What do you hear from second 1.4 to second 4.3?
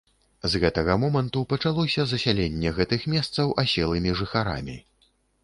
пачалося засяленне гэтых месцаў аселымі